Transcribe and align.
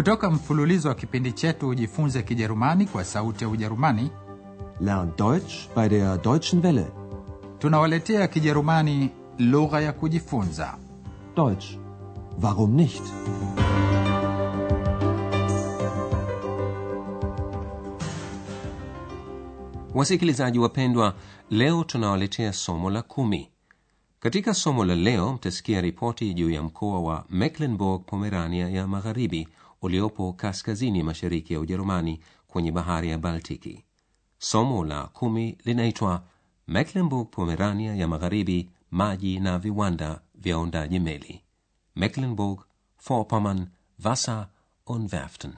kutoka 0.00 0.30
mfululizo 0.30 0.88
wa 0.88 0.94
kipindi 0.94 1.32
chetu 1.32 1.68
ujifunze 1.68 2.22
kijerumani 2.22 2.86
kwa 2.86 3.04
sauti 3.04 3.44
ya 3.44 3.50
ujerumani 3.50 4.10
Lern 4.80 5.12
Deutsch 5.18 5.54
bei 5.76 5.88
der 5.88 6.18
Deutschen 6.22 6.62
Welle. 6.66 6.86
tunawaletea 7.58 8.28
kijerumani 8.28 9.10
lugha 9.38 9.80
ya 9.80 9.92
kujifunza 9.92 10.74
Deutsch. 11.36 11.64
Warum 12.42 12.74
nicht? 12.74 13.02
wasikilizaji 19.94 20.58
wapendwa 20.58 21.14
leo 21.50 21.84
tunawaletea 21.84 22.52
somo 22.52 22.90
la 22.90 23.02
kumi 23.02 23.48
katika 24.20 24.54
somo 24.54 24.84
la 24.84 24.94
leo 24.94 25.32
mtasikia 25.32 25.80
ripoti 25.80 26.34
juu 26.34 26.50
ya 26.50 26.62
mkoa 26.62 27.00
wa 27.00 27.24
mecklenburg 27.30 28.02
pomerania 28.06 28.68
ya 28.68 28.86
magharibi 28.86 29.48
uliopo 29.82 30.32
kaskazini 30.32 31.02
mashariki 31.02 31.52
ya 31.52 31.60
ujerumani 31.60 32.20
kwenye 32.46 32.72
bahari 32.72 33.10
ya 33.10 33.18
baltiki. 33.18 33.84
Somo 34.38 34.84
la 34.84 35.06
kumi 35.06 35.58
linaitwa 35.64 36.22
mecklenburg 36.68 37.28
pomerania 37.30 37.94
ya 37.94 38.08
magharibi 38.08 38.70
maji 38.90 39.40
na 39.40 39.58
viwanda 39.58 40.20
vya 40.34 40.58
undaji 40.58 40.98
meli. 41.00 41.42
Mecklenburg 41.96 42.60
vorpommern 43.08 43.66
wasser 44.04 44.48
und 44.86 45.12
werften 45.12 45.52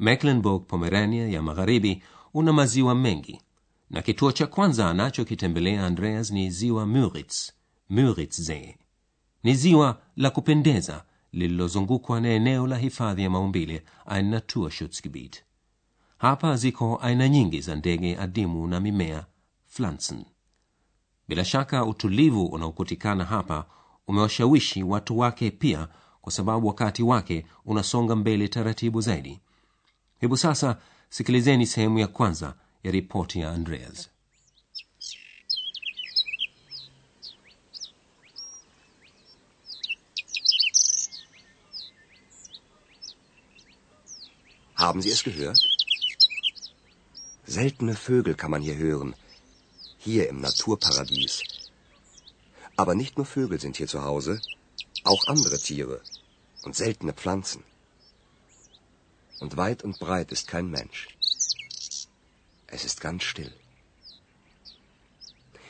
mecklenburg 0.00 0.66
pomerania 0.66 1.28
ya 1.28 1.42
magharibi 1.42 2.02
una 2.34 2.52
maziwa 2.52 2.94
mengi 2.94 3.40
na 3.90 4.02
kituo 4.02 4.32
cha 4.32 4.46
kwanza 4.46 4.90
anachokitembelea 4.90 5.86
andreas 5.86 6.30
ni 6.30 6.50
ziwa 6.50 6.86
muritz 6.86 7.52
muritzsee 7.90 8.76
ni 9.42 9.54
ziwa 9.54 10.00
la 10.16 10.30
kupendeza 10.30 11.04
lililozungukwa 11.32 12.20
na 12.20 12.28
eneo 12.28 12.66
la 12.66 12.78
hifadhi 12.78 13.22
ya 13.22 13.30
maumbile 13.30 13.82
ein 14.16 14.30
naturschutzgebiet 14.30 15.44
hapa 16.18 16.56
ziko 16.56 16.96
aina 17.02 17.28
nyingi 17.28 17.60
za 17.60 17.74
ndege 17.76 18.16
adimu 18.16 18.66
na 18.66 18.80
mimea 18.80 19.26
pflanzen. 19.70 20.24
Bila 21.28 21.44
shaka 21.44 21.84
utulivu 21.84 22.44
unaokutikana 22.46 23.24
hapa 23.24 23.64
umewashawishi 24.08 24.82
watu 24.82 25.18
wake 25.18 25.50
pia 25.50 25.88
kwa 26.20 26.32
sababu 26.32 26.66
wakati 26.66 27.02
wake 27.02 27.46
unasonga 27.64 28.16
mbele 28.16 28.48
taratibu 28.48 29.00
zaidi 29.00 29.40
hebu 30.20 30.36
sasa 30.36 30.80
sikilizeni 31.10 31.66
sehemu 31.66 31.98
ya 31.98 32.06
kwanza 32.06 32.54
ya 32.82 32.90
ripoti 32.92 33.40
ya 33.40 33.50
andreas 33.50 34.08
Haben 44.74 45.02
Sie 45.02 45.10
es 45.10 45.22
gehört? 45.22 45.60
Seltene 47.44 47.94
Vögel 47.94 48.34
kann 48.34 48.50
man 48.50 48.62
hier 48.62 48.76
hören. 48.76 49.14
Hier 49.98 50.30
im 50.30 50.40
Naturparadies. 50.40 51.42
Aber 52.76 52.94
nicht 52.94 53.18
nur 53.18 53.26
Vögel 53.26 53.60
sind 53.60 53.76
hier 53.76 53.88
zu 53.88 54.02
Hause, 54.02 54.40
auch 55.04 55.26
andere 55.26 55.58
Tiere 55.58 56.00
und 56.62 56.76
seltene 56.76 57.12
Pflanzen. 57.12 57.62
Und 59.40 59.56
weit 59.56 59.82
und 59.84 59.98
breit 59.98 60.32
ist 60.32 60.46
kein 60.48 60.70
Mensch. 60.70 61.08
Es 62.66 62.84
ist 62.84 63.00
ganz 63.00 63.22
still. 63.24 63.52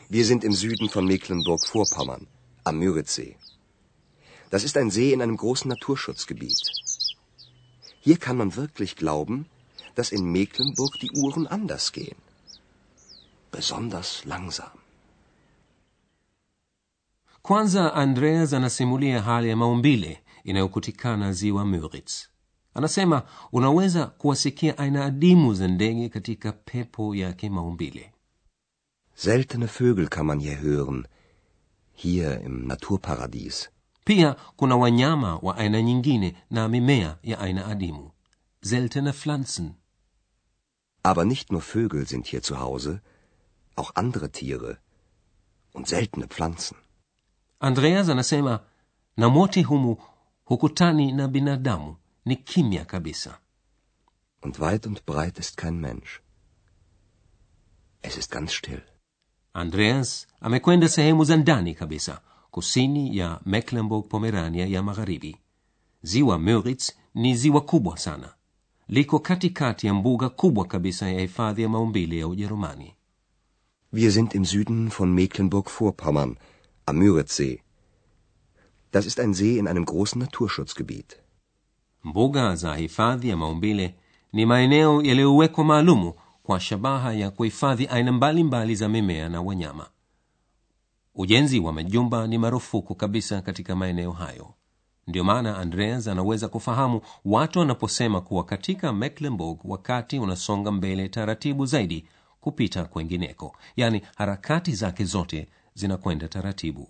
Wir 0.08 0.24
sind 0.24 0.42
im 0.44 0.52
Süden 0.52 0.88
von 0.88 1.06
Mecklenburg-Vorpommern, 1.06 2.26
am 2.64 2.78
Müritzsee. 2.78 3.36
Das 4.50 4.64
ist 4.64 4.76
ein 4.76 4.90
See 4.90 5.12
in 5.12 5.22
einem 5.22 5.36
großen 5.36 5.68
Naturschutzgebiet. 5.68 6.62
Hier 8.00 8.18
kann 8.18 8.36
man 8.36 8.56
wirklich 8.56 8.96
glauben, 8.96 9.46
dass 9.94 10.10
in 10.10 10.24
Mecklenburg 10.32 10.98
die 11.00 11.12
Uhren 11.12 11.46
anders 11.46 11.92
gehen. 11.92 12.16
Besonders 13.52 14.24
langsam. 14.24 14.72
kwanza 17.42 17.94
andreas 17.94 18.52
anasimulia 18.52 19.22
hali 19.22 19.48
ya 19.48 19.56
maumbile 19.56 20.18
inayokutikana 20.44 21.32
ziwa 21.32 21.64
muritz 21.64 22.28
anasema 22.84 23.22
unaweza 23.52 24.06
kuwasikia 24.06 24.78
aina 24.78 25.04
adimu 25.04 25.54
za 25.54 25.68
ndege 25.68 26.08
katika 26.08 26.52
pepo 26.52 27.14
yake 27.14 27.50
maumbile 27.50 28.12
Seltene 29.14 29.66
Vögel 29.66 30.08
kann 30.08 30.26
man 30.26 30.40
hier 30.40 30.56
hören. 30.62 31.06
Hier 31.94 32.40
im 32.44 32.66
Naturparadies. 32.66 33.68
pia 34.04 34.36
kuna 34.56 34.76
wanyama 34.76 35.36
wa 35.42 35.56
aina 35.56 35.82
nyingine 35.82 36.34
na 36.50 36.68
mimea 36.68 37.16
ya 37.22 37.38
aina 37.38 37.66
adimu 37.66 38.10
seltene 38.62 39.12
pflanzen 39.12 39.70
Aber 41.02 41.24
nicht 41.24 41.50
nur 41.50 41.62
Vögel 41.62 42.06
sind 42.06 42.26
hier 42.26 42.42
zu 42.42 42.58
Hause, 42.60 43.00
auch 43.76 43.90
andere 43.94 44.28
Tiere 44.32 44.76
und 45.74 45.86
seltene 45.88 46.26
Pflanzen. 46.26 46.76
andreas 47.60 48.08
anasema 48.08 48.60
na 49.16 49.28
mote 49.28 49.62
humu 49.62 49.96
hukutani 50.44 51.12
na 51.12 51.28
binadamu 51.28 51.96
ni 52.30 52.36
kimya 52.36 52.84
kabisa 52.84 53.32
Und 54.42 54.54
weit 54.60 54.86
und 54.86 55.04
breit 55.10 55.38
ist 55.38 55.56
kein 55.62 55.76
Mensch. 55.86 56.12
Es 58.02 58.16
ist 58.20 58.30
ganz 58.30 58.52
still. 58.52 58.82
andreas 59.52 60.26
amekwenda 60.40 60.88
sehemu 60.88 61.24
za 61.24 61.36
ndani 61.36 61.74
kabisa 61.74 62.20
kusini 62.50 63.16
ya 63.18 63.40
mecklenburg 63.46 64.08
pomerania 64.08 64.66
ya 64.66 64.82
magharibi 64.82 65.36
ziwa 66.02 66.38
muritz 66.38 66.92
ni 67.14 67.34
ziwa 67.36 67.60
kubwa 67.60 67.98
sana 67.98 68.34
liko 68.88 69.18
katikati 69.18 69.86
ya 69.86 69.94
mbuga 69.94 70.28
kubwa 70.28 70.64
kabisa 70.66 71.10
ya 71.10 71.20
hifadhi 71.20 71.62
ya 71.62 71.68
maumbile 71.68 72.18
ya 72.18 72.28
ujerumani 72.28 72.94
Wir 73.92 74.12
sind 74.12 74.34
im 74.34 74.44
Süden 74.44 74.88
von 74.90 75.14
Mecklenburg-Vorpommern, 75.14 76.36
am 76.86 76.96
Müritzsee. 76.98 77.60
Das 78.92 79.04
ist 79.06 79.18
ein 79.18 79.34
See 79.34 79.58
in 79.58 79.66
einem 79.66 79.84
großen 79.84 80.20
Naturschutzgebiet. 80.22 81.16
Mbuga 82.04 82.54
za 82.54 82.74
hifadhi 82.76 83.28
ya 83.28 83.36
maumbile 83.36 83.94
ni 84.32 84.46
maeneo 84.46 85.02
yaliyowekwa 85.02 85.64
maalumu 85.64 86.14
kwa 86.42 86.60
shabaha 86.60 87.12
ya 87.12 87.30
kuhifadhi 87.30 87.86
aina 87.86 88.12
mbalimbali 88.12 88.74
za 88.74 88.88
mimea 88.88 89.28
na 89.28 89.40
wanyama. 89.42 89.86
Ujenzi 91.14 91.60
wa 91.60 91.72
majumba 91.72 92.26
ni 92.26 92.38
marufuku 92.38 92.94
kabisa 92.94 93.42
katika 93.42 93.76
maeneo 93.76 94.10
hayo. 94.12 94.54
Ndiyo 95.06 95.24
maana 95.24 95.58
andreas 95.58 96.08
anaweza 96.08 96.48
kufahamu 96.48 97.00
watu 97.24 97.58
wanaposema 97.58 98.20
kuwa 98.20 98.44
katika 98.44 98.92
mecklenburg 98.92 99.58
wakati 99.64 100.18
unasonga 100.18 100.70
mbele 100.72 101.08
taratibu 101.08 101.66
zaidi 101.66 102.06
kupita 102.40 102.84
kwengineko 102.84 103.56
yani 103.76 104.02
harakati 104.16 104.72
zake 104.74 105.04
zote 105.04 105.48
zinakwenda 105.74 106.28
taratibu. 106.28 106.88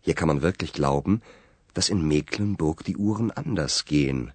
Hier 0.00 0.14
kann 0.14 0.26
man 0.28 0.38
wirklich 0.40 0.72
glauben, 0.72 1.18
dass 1.74 1.88
in 1.90 2.02
Mecklenburg 2.08 2.84
die 2.84 2.96
Uhren 2.96 3.30
anders 3.30 3.84
gehen. 3.84 4.32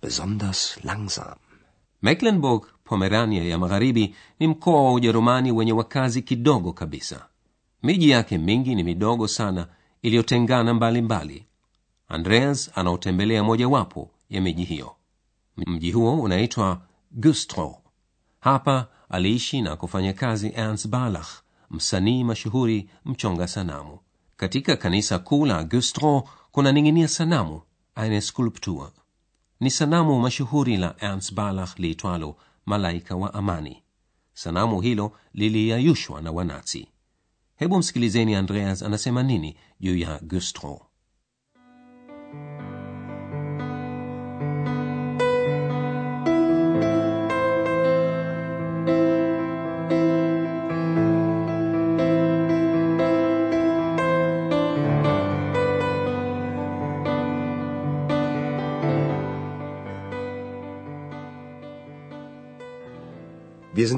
Besonders 0.00 0.78
langsam. 0.82 1.36
mecklenburg 2.02 2.66
pomerania 2.84 3.44
ya 3.44 3.58
magharibi 3.58 4.14
ni 4.38 4.46
mkoa 4.48 4.84
wa 4.84 4.92
ujerumani 4.92 5.52
wenye 5.52 5.72
wakazi 5.72 6.22
kidogo 6.22 6.72
kabisa 6.72 7.26
miji 7.82 8.10
yake 8.10 8.38
mingi 8.38 8.74
ni 8.74 8.82
midogo 8.84 9.28
sana 9.28 9.68
iliyotengana 10.02 10.74
mbalimbali 10.74 11.46
andreas 12.08 12.70
anaotembelea 12.74 13.44
mojawapo 13.44 14.10
ya 14.30 14.40
miji 14.40 14.64
hiyo 14.64 14.96
mji 15.56 15.92
huo 15.92 16.20
unaitwa 16.20 16.80
Güstrow. 17.10 17.74
hapa 18.40 18.88
aliishi 19.08 19.62
na 19.62 19.76
kufanya 19.76 20.12
kazi 20.12 20.52
ernst 20.56 20.88
barlach 20.88 21.28
msanii 21.70 22.24
mashuhuri 22.24 22.90
mchonga 23.04 23.48
sanamu 23.48 23.98
katika 24.40 24.76
kanisa 24.76 25.18
kuu 25.18 25.46
la 25.46 25.64
gustrow 25.64 26.22
kunaning'inia 26.52 27.08
sanamu 27.08 27.62
eine 27.96 28.20
skulptur 28.20 28.92
ni 29.60 29.70
sanamu 29.70 30.20
mashuhuri 30.20 30.76
la 30.76 30.94
ernst 30.98 31.34
barlach 31.34 31.78
liitwalo 31.78 32.36
malaika 32.66 33.16
wa 33.16 33.34
amani. 33.34 33.82
Sanamu 34.32 34.80
hilo 34.80 35.12
liliyayushwa 35.34 36.22
na 36.22 36.30
wanazi. 36.32 36.88
Hebu 37.56 37.78
msikilizeni 37.78 38.34
andreas 38.34 38.82
anasema 38.82 39.22
nini 39.22 39.56
juu 39.80 39.96
ya 39.96 40.18
gustrow 40.18 40.80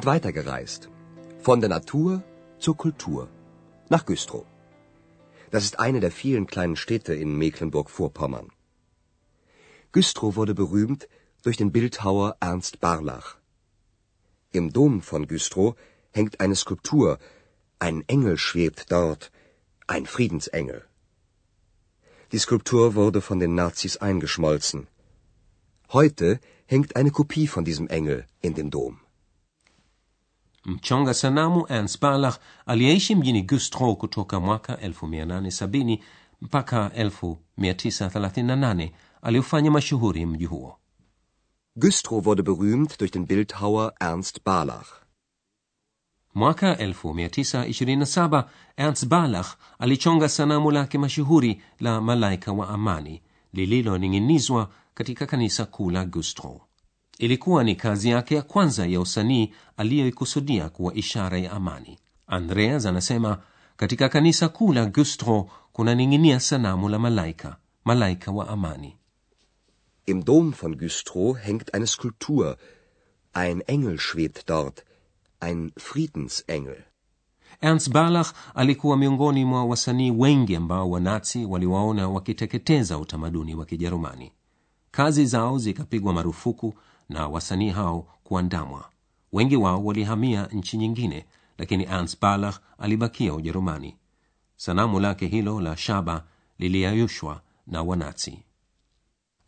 sind 0.03 0.07
weitergereist. 0.07 0.89
Von 1.43 1.61
der 1.61 1.71
Natur 1.71 2.23
zur 2.59 2.77
Kultur. 2.77 3.29
Nach 3.89 4.05
Güstrow. 4.05 4.45
Das 5.51 5.65
ist 5.65 5.79
eine 5.79 6.01
der 6.01 6.11
vielen 6.11 6.47
kleinen 6.47 6.77
Städte 6.77 7.15
in 7.15 7.39
Mecklenburg-Vorpommern. 7.39 8.49
Güstrow 9.93 10.35
wurde 10.35 10.55
berühmt 10.55 11.09
durch 11.45 11.57
den 11.57 11.71
Bildhauer 11.71 12.37
Ernst 12.41 12.81
Barlach. 12.81 13.37
Im 14.51 14.73
Dom 14.73 15.03
von 15.03 15.27
Güstrow 15.27 15.77
hängt 16.11 16.41
eine 16.41 16.57
Skulptur. 16.57 17.19
Ein 17.79 18.03
Engel 18.09 18.39
schwebt 18.39 18.91
dort, 18.91 19.31
ein 19.87 20.07
Friedensengel. 20.07 20.83
Die 22.33 22.39
Skulptur 22.39 22.95
wurde 22.95 23.21
von 23.21 23.39
den 23.39 23.55
Nazis 23.55 23.99
eingeschmolzen. 23.99 24.89
Heute 25.93 26.41
hängt 26.67 26.97
eine 26.97 27.13
Kopie 27.13 27.47
von 27.47 27.65
diesem 27.65 27.87
Engel 27.89 28.25
in 28.41 28.55
dem 28.55 28.71
Dom. 28.71 29.02
Mchonga 30.65 31.15
sanamu 31.15 31.67
ernst 31.69 32.01
barlach 32.01 32.39
aliyeishi 32.67 33.15
mjini 33.15 33.43
gustro 33.43 33.95
kutoka 33.95 34.41
mwaka 34.41 34.75
1870 34.75 35.99
mpaka 36.41 36.89
1938 36.89 38.91
aliofanya 39.23 39.71
mashuhuri 39.71 40.27
mji 40.27 40.45
huo 40.45 40.79
Güstrow 41.77 42.21
wurde 42.25 42.43
berühmt 42.43 42.99
durch 42.99 43.13
den 43.13 43.27
Bildhauer 43.27 43.93
Ernst 44.01 44.41
Barlach. 44.45 44.87
mwaka 46.35 46.75
1927 46.75 48.45
ernst 48.77 49.07
barlach 49.07 49.47
alichonga 49.79 50.29
sanamu 50.29 50.71
lake 50.71 50.99
mashuhuri 50.99 51.63
la 51.81 52.01
malaika 52.01 52.53
wa 52.53 52.69
amani 52.69 53.23
lililoning'inizwa 53.53 54.71
katika 54.95 55.27
kanisa 55.27 55.67
kuu 55.67 55.91
la 55.91 56.05
gustro 56.05 56.61
ilikuwa 57.23 57.65
ni 57.65 57.77
kazi 57.77 58.11
yake 58.11 58.35
ya 58.35 58.43
kwanza 58.43 58.87
ya 58.87 59.01
usanii 59.01 59.53
aliyoikusudia 59.77 60.69
kuwa 60.69 60.95
ishara 60.95 61.39
ya 61.39 61.53
amani 61.53 61.99
andreas 62.27 62.87
anasema 62.87 63.39
katika 63.77 64.09
kanisa 64.09 64.49
kuu 64.49 64.73
la 64.73 64.87
gustro 64.87 65.49
kunaning'inia 65.73 66.41
sanamu 66.41 66.89
la 66.89 66.99
malaika 66.99 67.57
malaika 67.85 68.31
wa 68.33 68.49
amani 68.49 68.97
Im 70.07 70.25
Dom 70.25 70.51
von 70.51 70.75
Güstrow 70.77 71.37
hängt 71.37 71.75
eine 71.75 71.87
Skulptur. 71.87 72.57
Ein 73.33 73.61
Engel 73.69 73.99
schwebt 73.99 74.49
dort, 74.49 74.85
ein 75.41 75.73
Friedensengel. 75.77 76.85
ernst 77.61 77.91
barlach 77.91 78.33
alikuwa 78.55 78.97
miongoni 78.97 79.45
mwa 79.45 79.65
wasanii 79.65 80.11
wengi 80.11 80.57
ambao 80.57 80.91
wanazi 80.91 81.45
waliwaona 81.45 82.09
wakiteketeza 82.09 82.99
utamaduni 82.99 83.55
wa 83.55 83.65
kijerumani 83.65 84.33
kazi 84.91 85.27
zao 85.27 85.59
zikapigwa 85.59 86.13
marufuku 86.13 86.75
na 87.09 87.29
wasanii 87.29 87.71
hao 87.71 88.07
kuandamwa 88.25 88.91
wengi 89.33 89.57
wao 89.57 89.85
walihamia 89.85 90.47
nchi 90.47 90.77
nyingine 90.77 91.27
lakini 91.59 91.85
ernst 91.85 92.21
barlach 92.21 92.59
alibakia 92.79 93.35
ujerumani 93.35 93.97
sanamu 94.57 95.01
lake 95.01 95.27
hilo 95.27 95.61
la 95.61 95.77
shaba 95.77 96.25
liliayushwa 96.59 97.43
na 97.67 97.83
wanazi 97.83 98.43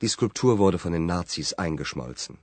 Die 0.00 0.08
Skulptur 0.08 0.58
wurde 0.58 0.76
von 0.78 0.92
den 0.92 1.06
Nazis 1.06 1.54
eingeschmolzen. 1.58 2.36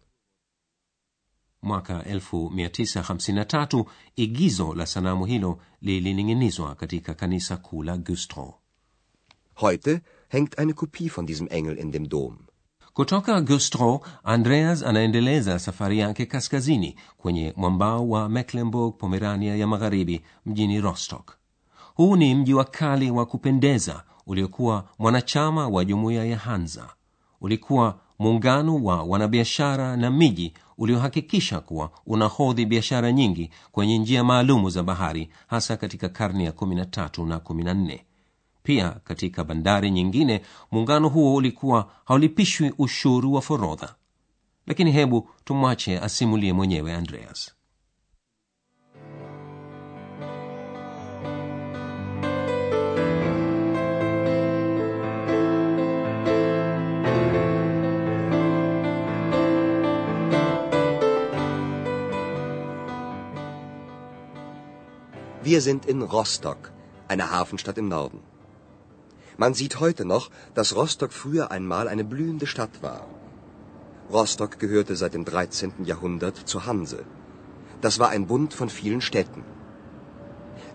mwaka 1.62 2.02
1953 2.02 3.86
igizo 4.16 4.74
la 4.76 4.86
sanamu 4.86 5.26
hilo 5.26 5.60
lilining'inizwa 5.82 6.76
katika 6.76 7.14
kanisa 7.14 7.58
kuu 7.58 7.84
la 7.84 7.98
gustro 7.98 8.54
Heute 9.62 10.02
hängt 10.30 10.58
eine 10.60 10.74
Kopie 10.74 11.10
von 11.10 11.26
diesem 11.26 11.48
Engel 11.48 11.78
in 11.78 11.92
dem 11.92 12.10
Dom. 12.10 12.38
Kutoka 12.94 13.42
gustro 13.42 14.02
andreas 14.24 14.84
anaendeleza 14.84 15.60
safari 15.60 16.00
yake 16.00 16.26
kaskazini 16.26 16.96
kwenye 17.18 17.54
mwambao 17.58 18.10
wa 18.10 18.30
mecklenburg 18.30 18.98
pomerania 18.98 19.56
ya 19.56 19.68
magharibi 19.68 20.22
mjini 20.46 20.82
rostock. 20.82 21.38
Huu 21.96 22.16
ni 22.16 22.36
mji 22.36 22.54
wa 22.54 22.64
kale 22.66 23.12
wa 23.12 23.26
kupendeza 23.26 24.04
uliokuwa 24.28 24.86
mwanachama 25.00 25.68
wa 25.68 25.86
jumuiya 25.86 26.26
ya 26.26 26.38
hanza. 26.38 26.90
Ulikuwa 27.42 28.00
muungano 28.20 28.84
wa 28.84 29.04
wanabiashara 29.04 29.98
na 29.98 30.12
miji 30.12 30.54
uliohakikisha 30.78 31.60
kuwa 31.60 31.90
unahodhi 32.06 32.66
biashara 32.66 33.12
nyingi 33.12 33.50
kwenye 33.72 33.98
njia 33.98 34.24
maalumu 34.24 34.70
za 34.70 34.84
bahari 34.84 35.30
hasa 35.48 35.78
katika 35.78 36.10
karne 36.10 36.44
ya 36.44 36.52
13 36.52 37.28
na 37.28 37.38
14 37.38 38.00
pia 38.64 38.90
katika 38.90 39.44
bandari 39.44 39.92
nyingine 39.92 40.42
muungano 40.72 41.10
huo 41.10 41.36
ulikuwa 41.36 41.92
haulipishwi 42.06 42.74
ushuru 42.78 43.34
wa 43.34 43.42
forodha 43.42 43.96
lakini 44.68 44.92
hebu 44.92 45.30
tumwache 45.44 46.00
asimulie 46.00 46.54
mwenyewe 46.54 46.94
andreas 46.94 47.52
Wir 65.44 65.60
sind 65.60 65.86
in 65.86 66.02
Rostock, 66.04 66.72
einer 67.08 67.32
Hafenstadt 67.32 67.78
im 67.78 67.90
Norden. 67.90 68.20
Man 69.38 69.54
sieht 69.54 69.80
heute 69.80 70.06
noch, 70.06 70.30
dass 70.54 70.76
Rostock 70.76 71.14
früher 71.14 71.52
einmal 71.52 71.88
eine 71.88 72.04
blühende 72.04 72.48
Stadt 72.48 72.82
war. 72.82 73.08
Rostock 74.12 74.60
gehörte 74.60 74.96
seit 74.96 75.14
dem 75.14 75.26
13. 75.26 75.86
Jahrhundert 75.86 76.38
zur 76.38 76.66
Hanse. 76.66 77.06
Das 77.82 78.00
war 78.00 78.10
ein 78.10 78.28
Bund 78.28 78.54
von 78.54 78.70
vielen 78.70 79.02
Städten. 79.02 79.44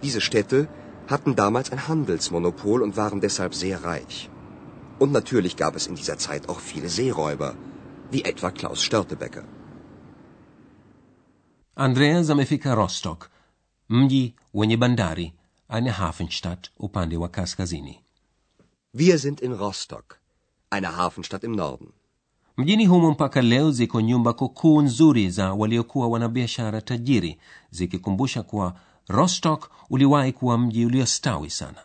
Diese 0.02 0.20
Städte 0.20 0.68
hatten 1.08 1.36
damals 1.36 1.70
ein 1.70 1.86
Handelsmonopol 1.88 2.82
und 2.82 2.96
waren 2.96 3.20
deshalb 3.20 3.54
sehr 3.54 3.84
reich. 3.84 4.30
Und 4.98 5.12
natürlich 5.12 5.56
gab 5.56 5.76
es 5.76 5.86
in 5.86 5.94
dieser 5.94 6.18
Zeit 6.18 6.48
auch 6.48 6.60
viele 6.60 6.88
Seeräuber, 6.88 7.54
wie 8.10 8.24
etwa 8.24 8.50
Klaus 8.50 8.82
Störtebeker. 8.82 9.44
andreas 11.78 12.30
amefika 12.30 12.74
rostock 12.74 13.30
mji 13.88 14.34
wenye 14.52 14.76
bandari 14.76 15.32
eine 15.68 15.98
hafenstadt 15.98 16.70
upande 16.78 17.20
wa 17.20 17.28
kaskazini 17.28 18.05
Wir 18.98 19.18
sind 19.18 19.40
in 19.40 19.52
Rostock, 19.52 20.18
einer 20.70 20.96
Hafenstadt 20.96 21.44
im 21.44 21.52
Norden. 21.52 21.92
mjini 22.56 22.86
humo 22.86 23.10
mpaka 23.10 23.42
leo 23.42 23.70
ziko 23.70 24.00
nyumba 24.00 24.32
kukuu 24.32 24.82
nzuri 24.82 25.30
za 25.30 25.52
waliokuwa 25.54 26.08
wanabiashara 26.08 26.80
tajiri 26.82 27.38
zikikumbusha 27.70 28.42
kuwa 28.42 28.80
rostock 29.08 29.70
uliwahi 29.90 30.32
kuwa 30.32 30.58
mji 30.58 30.86
uliostawi 30.86 31.50
sana 31.50 31.84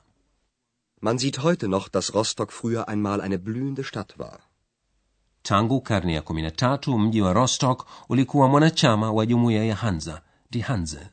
Man 1.01 1.18
sieht 1.18 1.38
heute 1.44 1.68
noch, 1.68 1.89
dass 1.91 2.13
Rostock 2.13 2.51
früher 2.51 2.88
einmal 2.89 3.22
eine 3.22 3.38
blühende 3.38 3.84
Stadt 3.84 4.20
war. 4.20 4.39
tangu 5.44 5.82
karne 5.82 6.13
ya 6.13 6.22
13 6.22 6.98
mji 7.00 7.22
wa 7.22 7.34
rostock 7.34 7.86
ulikuwa 8.10 8.48
mwanachama 8.48 9.12
wa 9.12 9.25
jumuiya 9.25 9.65
ya 9.65 9.75
hanza 9.75 10.22
die 10.51 10.62
hanse 10.62 11.10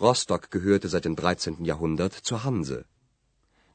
Rostock 0.00 0.50
gehörte 0.50 0.88
seit 0.88 1.04
dem 1.04 1.14
13. 1.14 1.64
Jahrhundert 1.66 2.24
zur 2.28 2.38
Hanse. 2.44 2.84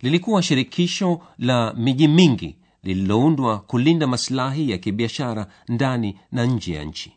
Lilikuwa 0.04 0.44
shirikisho 0.44 1.22
la 1.38 1.74
miji 1.74 2.08
mingi 2.08 2.58
lililoundwa 2.84 3.60
kulinda 3.60 4.08
masilahi 4.08 4.72
ya 4.72 4.78
kibiashara 4.78 5.48
ndani 5.68 6.20
na 6.32 6.46
nje 6.46 6.74
ya 6.74 6.84
nchi 6.84 7.14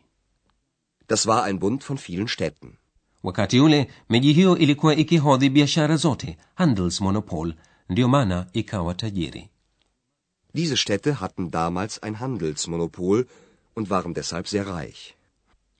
Das 1.09 1.25
war 1.25 1.45
ein 1.49 1.59
Bund 1.59 1.83
von 1.87 1.97
vielen 1.97 2.27
Städten. 2.27 2.71
wakati 3.23 3.59
ule 3.59 3.87
miji 4.09 4.33
hiyo 4.33 4.57
ilikuwa 4.57 4.95
ikihodhi 4.95 5.49
biashara 5.49 5.95
zote 5.95 6.37
handelsmonopol 6.55 7.53
ndiyo 7.89 8.07
maana 8.07 8.47
ikawa 8.53 8.93
tajiri 8.93 9.49
Diese 10.53 10.77
Städte 10.77 11.11
hatten 11.11 11.49
damals 11.51 11.99
ein 12.03 12.15
Handelsmonopol 12.15 13.25
und 13.75 13.91
waren 13.91 14.13
deshalb 14.13 14.45
sehr 14.47 14.65
reich. 14.75 14.97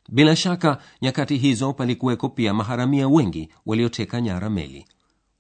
bila 0.09 0.35
shaka 0.35 0.81
nyakati 1.01 1.37
hizo 1.37 1.73
palikuweko 1.73 2.29
pia 2.29 2.53
maharamia 2.53 3.07
wengi 3.07 3.49
walioteka 3.65 4.21
nyara 4.21 4.49
meli 4.49 4.85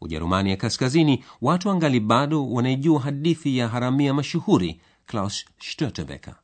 ujerumani 0.01 0.49
ya 0.49 0.57
kaskazini 0.57 1.23
watu 1.41 1.69
angali 1.69 1.99
bado 1.99 2.49
wanaijua 2.51 2.99
hadithi 3.01 3.57
ya 3.57 3.67
haramia 3.67 4.13
mashuhuri 4.13 4.81
klaus 5.05 5.45
störtebeker 5.59 6.35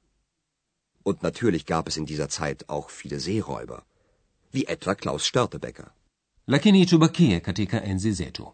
Und 1.05 1.17
natürlich 1.23 1.65
gab 1.65 1.87
es 1.87 1.97
in 1.97 2.05
dieser 2.05 2.29
Zeit 2.29 2.63
auch 2.69 2.89
viele 2.89 3.19
Seeräuber, 3.19 3.81
wie 4.53 4.63
etwa 4.67 4.95
Klaus 4.95 5.25
Störtebeker. 5.25 5.85
lakini 6.47 6.85
tubakie 6.85 7.39
katika 7.39 7.83
enzi 7.83 8.11
zetu. 8.11 8.47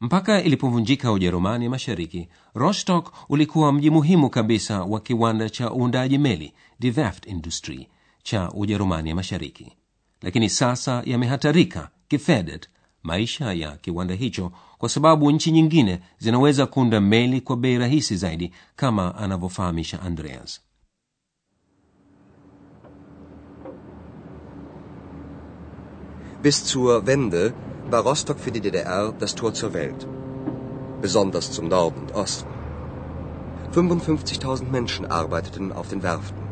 Mpaka 0.00 0.42
ilipovunjika 0.42 1.12
ujerumani 1.12 1.68
mashariki 1.68 2.28
rostock 2.54 3.12
ulikuwa 3.28 3.72
mji 3.72 3.90
muhimu 3.90 4.30
kabisa 4.30 4.82
wa 4.82 5.00
kiwanda 5.00 5.50
cha 5.50 5.72
uundaji 5.72 6.18
meli 6.18 6.52
die 6.80 6.92
Werft 6.96 7.26
industry 7.26 7.88
cha 8.22 8.50
ujerumani 8.50 9.08
ya 9.08 9.14
mashariki. 9.14 9.72
Lakini 10.22 10.50
sasa 10.50 11.02
yamehatarika 11.06 11.90
kifeded 12.08 12.66
maisha 13.06 13.52
ya 13.52 13.70
kiwanda 13.76 14.14
hicho 14.14 14.52
kwa 14.78 14.88
sababu 14.88 15.30
nchi 15.30 15.50
nyingine 15.50 16.00
zinaweza 16.18 16.66
kuunda 16.66 17.00
meli 17.00 17.40
kwa 17.40 17.56
bei 17.56 17.78
rahisi 17.78 18.16
zaidi 18.16 18.52
kama 18.76 19.14
anavyofahamisha 19.16 20.02
andreas 20.02 20.60
Bis 26.42 26.64
zur 26.72 27.06
Wende 27.06 27.52
war 27.90 28.02
Rostock 28.04 28.38
für 28.38 28.52
die 28.52 28.60
DDR 28.60 29.12
das 29.18 29.34
Tor 29.34 29.52
zur 29.52 29.72
Welt. 29.72 30.06
Besonders 31.02 31.50
zum 31.50 31.68
Norden 31.68 32.00
und 32.02 32.14
Osten. 32.14 32.48
55.000 33.74 34.70
Menschen 34.70 35.06
arbeiteten 35.06 35.72
auf 35.72 35.88
den 35.88 36.02
Werften. 36.04 36.45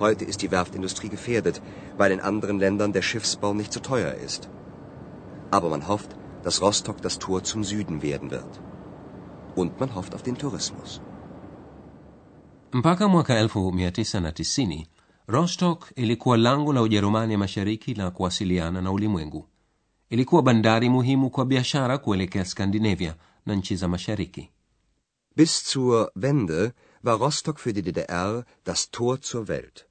Heute 0.00 0.24
ist 0.24 0.40
die 0.42 0.50
Werftindustrie 0.50 1.10
gefährdet, 1.16 1.56
weil 1.98 2.10
in 2.12 2.20
anderen 2.30 2.58
Ländern 2.58 2.92
der 2.92 3.02
Schiffsbau 3.02 3.52
nicht 3.54 3.72
so 3.72 3.80
teuer 3.80 4.14
ist. 4.26 4.48
Aber 5.50 5.68
man 5.68 5.86
hofft, 5.88 6.10
dass 6.44 6.62
Rostock 6.62 6.98
das 7.02 7.18
Tor 7.18 7.42
zum 7.50 7.62
Süden 7.64 8.02
werden 8.02 8.30
wird. 8.30 8.60
Und 9.54 9.78
man 9.80 9.94
hofft 9.94 10.14
auf 10.14 10.22
den 10.22 10.36
Tourismus. 10.38 11.00
mpaka 12.72 13.08
mwaka 13.08 13.34
1990 13.34 14.86
rostock 15.28 15.92
ilikuwa 15.96 16.36
lango 16.36 16.72
la 16.72 16.82
ujerumani 16.82 17.36
mashariki 17.36 17.94
la 17.94 18.10
kuwasiliana 18.10 18.82
na 18.82 18.92
ulimwengu 18.92 19.46
ilikuwa 20.10 20.42
bandari 20.42 20.88
muhimu 20.88 21.30
kwa 21.30 21.44
biashara 21.46 21.98
kuelekea 21.98 22.44
skandinavia 22.44 23.14
na 23.46 23.54
nchi 23.54 23.76
za 23.76 23.88
mashariki 23.88 24.50
Bis 25.36 25.72
zur 25.72 26.10
Wende 26.16 26.72
war 27.02 27.18
Rostock 27.18 27.58
für 27.58 27.72
die 27.72 27.82
DDR 27.82 28.44
das 28.64 28.90
Tor 28.90 29.20
zur 29.20 29.48
Welt. 29.48 29.86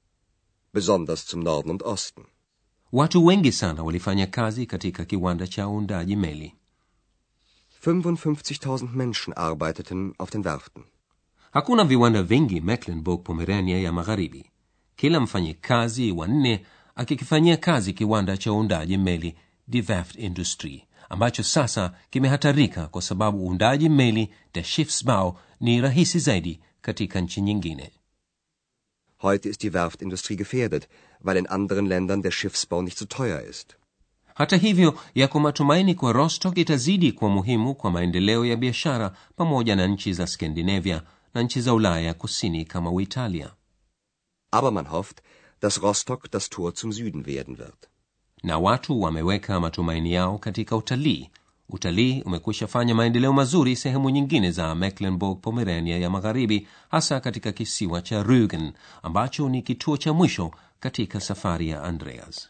Besonders 0.80 1.26
zum 1.26 1.40
Norden 1.42 1.70
und 1.70 1.82
Osten. 1.82 2.24
watu 2.92 3.26
wengi 3.26 3.52
sana 3.52 3.82
walifanya 3.82 4.26
kazi 4.26 4.66
katika 4.66 5.04
kiwanda 5.04 5.46
cha 5.46 5.68
uundaji 5.68 6.16
meli 6.16 6.54
55.000 7.86 8.88
Menschen 8.94 9.34
arbeiteten 9.36 10.14
auf 10.18 10.30
den 10.32 10.42
Werften. 10.44 10.82
hakuna 11.52 11.84
viwanda 11.84 12.22
vingi 12.22 12.60
mecklenburg 12.60 13.22
pomerania 13.22 13.78
ya 13.80 13.92
magharibi 13.92 14.50
kila 14.96 15.20
mfanyikazi 15.20 16.12
wanne 16.12 16.66
akikifanyia 16.94 17.56
kazi 17.56 17.92
kiwanda 17.92 18.36
cha 18.36 18.52
uundaji 18.52 18.98
meli 18.98 19.34
die 19.68 19.84
werft 19.88 20.16
industry 20.16 20.84
ambacho 21.08 21.42
sasa 21.42 21.92
kimehatarika 22.10 22.86
kwa 22.88 23.02
sababu 23.02 23.38
uundaji 23.46 23.88
meli 23.88 24.30
der 24.54 24.64
schiffsbau 24.64 25.38
ni 25.60 25.80
rahisi 25.80 26.18
zaidi 26.18 26.60
katika 26.80 27.20
nchi 27.20 27.40
nyingine 27.40 27.92
Heute 29.22 29.48
ist 29.48 29.62
die 29.62 29.72
Werftindustrie 29.74 30.36
gefährdet, 30.36 30.88
weil 31.20 31.36
in 31.36 31.46
anderen 31.46 31.86
Ländern 31.86 32.22
der 32.22 32.30
Schiffsbau 32.30 32.82
nicht 32.82 32.98
so 32.98 33.04
teuer 33.06 33.40
ist. 33.40 33.76
hata 34.34 34.56
hivyo 34.56 34.98
yako 35.14 35.40
matumaini 35.40 35.94
kwa 35.94 36.12
rostock 36.12 36.58
itazidi 36.58 37.12
kuwa 37.12 37.30
muhimu 37.30 37.74
kwa 37.74 37.90
maendeleo 37.90 38.44
ya 38.46 38.56
biashara 38.56 39.16
pamoja 39.36 39.76
na 39.76 39.86
nchi 39.86 40.12
za 40.12 40.26
skandinavia 40.26 41.02
na 41.34 41.42
nchi 41.42 41.60
za 41.60 41.74
ulaya 41.74 42.14
kusini 42.14 42.64
kama 42.64 42.90
uitalia 42.90 43.50
Aber 44.50 44.72
man 44.72 44.86
hofft, 44.86 45.18
dass 45.60 45.78
Rostock 45.82 46.30
das 46.30 46.48
Tor 46.50 46.74
zum 46.74 46.92
Süden 46.92 47.26
werden 47.26 47.58
wird. 47.58 47.88
na 48.42 48.58
watu 48.58 49.00
wameweka 49.00 49.60
matumaini 49.60 50.12
yao 50.12 50.38
katika 50.38 50.76
utalii 50.76 51.30
utalii 51.72 52.22
umekwisha 52.22 52.66
fanya 52.66 52.94
maendeleo 52.94 53.32
mazuri 53.32 53.76
sehemu 53.76 54.10
nyingine 54.10 54.50
za 54.50 54.74
mecklenburg 54.74 55.40
pomerania 55.40 55.98
ya 55.98 56.10
magharibi 56.10 56.66
hasa 56.90 57.20
katika 57.20 57.52
kisiwa 57.52 58.02
cha 58.02 58.22
rugen 58.22 58.72
ambacho 59.02 59.48
ni 59.48 59.62
kituo 59.62 59.96
cha 59.96 60.12
mwisho 60.12 60.50
katika 60.80 61.20
safari 61.20 61.68
ya 61.68 61.82
andreas 61.82 62.48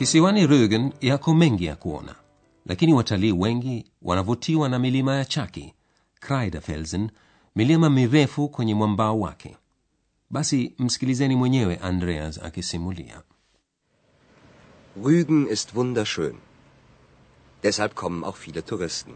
kisiwani 0.00 0.46
rugen 0.46 0.92
yako 1.00 1.34
mengi 1.34 1.64
ya 1.64 1.76
kuona 1.76 2.14
lakini 2.66 2.94
watalii 2.94 3.32
wengi 3.32 3.84
wanavutiwa 4.02 4.68
na 4.68 4.78
milima 4.78 5.16
ya 5.16 5.24
chaki 5.24 5.74
kreiderfelsen 6.20 7.10
milima 7.56 7.90
mirefu 7.90 8.48
kwenye 8.48 8.74
mwambao 8.74 9.20
wake 9.20 9.56
basi 10.30 10.74
msikilizeni 10.78 11.36
mwenyewe 11.36 11.76
andreas 11.76 12.38
akisimulia 12.38 13.22
Rügen 15.02 15.46
ist 15.46 15.74
wunderschön. 15.74 16.34
Deshalb 17.62 17.94
kommen 17.94 18.24
auch 18.24 18.36
viele 18.36 18.64
Touristen. 18.64 19.14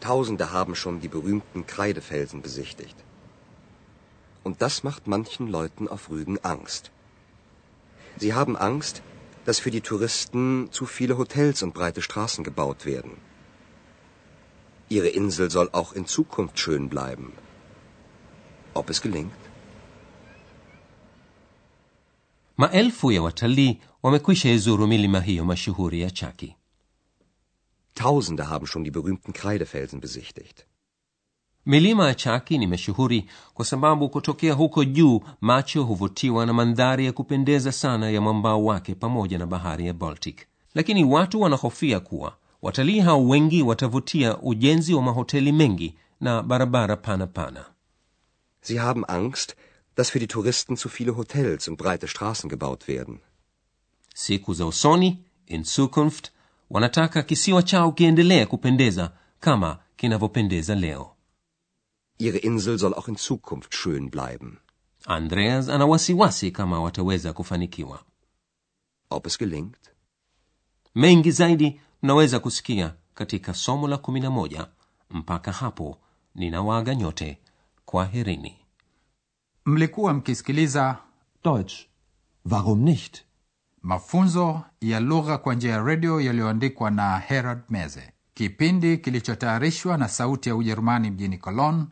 Tausende 0.00 0.52
haben 0.52 0.74
schon 0.74 1.00
die 1.00 1.08
berühmten 1.08 1.66
Kreidefelsen 1.66 2.42
besichtigt. 2.42 2.96
Und 4.44 4.60
das 4.60 4.82
macht 4.84 5.06
manchen 5.06 5.48
Leuten 5.48 5.88
auf 5.88 6.10
Rügen 6.10 6.38
Angst. 6.42 6.90
Sie 8.18 8.34
haben 8.34 8.56
Angst, 8.56 9.02
dass 9.44 9.58
für 9.58 9.70
die 9.70 9.80
Touristen 9.80 10.68
zu 10.70 10.86
viele 10.86 11.18
Hotels 11.18 11.62
und 11.62 11.74
breite 11.74 12.02
Straßen 12.02 12.44
gebaut 12.44 12.86
werden. 12.86 13.16
Ihre 14.88 15.08
Insel 15.08 15.50
soll 15.50 15.68
auch 15.72 15.92
in 15.92 16.06
Zukunft 16.06 16.58
schön 16.58 16.88
bleiben. 16.88 17.32
Ob 18.74 18.90
es 18.90 19.00
gelingt? 19.02 19.42
maelfu 22.56 23.10
ya 23.10 23.22
watalii 23.22 23.80
wamekwisha 24.02 24.50
izuru 24.50 24.86
milima 24.86 25.20
hiyo 25.20 25.44
mashuhuri 25.44 26.00
ya 26.00 26.10
chaki 26.10 26.56
Tausende 27.94 28.48
haben 28.48 28.66
schon 28.66 28.84
die 28.84 28.90
berühmten 28.90 29.32
Kreidefelsen 29.32 30.00
besichtigt. 30.00 30.66
Milima 31.66 32.06
ya 32.08 32.14
chaki 32.14 32.58
ni 32.58 32.66
mashuhuri 32.66 33.26
kwa 33.54 33.64
sababu 33.64 34.08
kutokea 34.08 34.52
huko 34.54 34.84
juu 34.84 35.20
macho 35.40 35.82
huvutiwa 35.84 36.46
na 36.46 36.52
mandhari 36.52 37.06
ya 37.06 37.12
kupendeza 37.12 37.72
sana 37.72 38.10
ya 38.10 38.20
mwambao 38.20 38.64
wake 38.64 38.94
pamoja 38.94 39.38
na 39.38 39.46
bahari 39.46 39.86
ya 39.86 39.92
baltic. 39.92 40.46
Lakini 40.74 41.04
watu 41.04 41.40
wanahofia 41.40 42.00
kuwa 42.00 42.36
watalii 42.62 43.00
hao 43.00 43.28
wengi 43.28 43.62
watavutia 43.62 44.38
ujenzi 44.38 44.94
wa 44.94 45.02
mahoteli 45.02 45.52
mengi 45.52 45.94
na 46.20 46.42
barabara 46.42 46.96
pana 46.96 47.26
pana. 47.26 47.64
Sie 48.60 48.78
haben 48.78 49.04
Angst, 49.08 49.56
dass 49.96 50.10
für 50.10 50.18
die 50.18 50.26
Touristen 50.26 50.76
zu 50.76 50.88
viele 50.88 51.12
Hotels 51.16 51.68
und 51.68 51.78
breite 51.78 52.06
Straßen 52.08 52.48
gebaut 52.50 52.88
werden. 52.88 53.18
siku 54.14 54.54
za 54.54 54.66
usoni 54.66 55.18
in 55.46 55.62
zukunft 55.64 56.30
wanataka 56.70 57.22
kisiwa 57.22 57.62
chao 57.62 57.92
kiendelee 57.92 58.46
kupendeza 58.46 59.10
kama 59.40 59.78
kinavyopendeza 59.96 60.74
leo 60.74 61.11
Ihre 62.22 62.38
Insel 62.38 62.78
soll 62.78 62.94
auch 62.94 63.08
in 63.08 63.16
Zukunft 63.16 63.74
schön 63.74 64.10
bleiben. 64.10 64.58
andreas 65.06 65.68
ana 65.68 65.86
wasiwasi 65.86 66.50
kama 66.50 66.80
wataweza 66.80 67.32
kufanikiwa 67.32 68.02
Ob 69.10 69.26
es 69.26 69.38
gelingt? 69.38 69.76
mengi 70.94 71.30
zaidi 71.30 71.80
mnaweza 72.02 72.38
kusikia 72.40 72.94
katika 73.14 73.54
somo 73.54 73.88
la 73.88 73.96
11 73.96 74.66
mpaka 75.10 75.52
hapo 75.52 75.98
ninawaaga 76.34 76.94
nyote 76.94 77.38
kwaherini 77.84 78.56
mlikuwa 79.66 80.14
mkisikiliza 80.14 80.98
Deutsch. 81.44 81.74
Warum 82.50 82.80
nicht? 82.82 83.22
mafunzo 83.82 84.62
ya 84.80 85.00
lugha 85.00 85.38
kwa 85.38 85.54
njia 85.54 85.70
ya 85.72 85.82
redio 85.82 86.20
yaliyoandikwa 86.20 86.90
na 86.90 87.18
herald 87.18 87.60
meze 87.70 88.12
kipindi 88.34 88.98
kilichotayarishwa 88.98 89.96
na 89.96 90.08
sauti 90.08 90.48
ya 90.48 90.56
ujerumani 90.56 91.10
mjini 91.10 91.38
cologne 91.38 91.84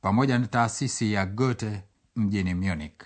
pamoja 0.00 0.38
na 0.38 0.46
taasisi 0.46 1.12
ya 1.12 1.26
goethe 1.26 1.82
mjini 2.16 2.54
munich 2.54 3.02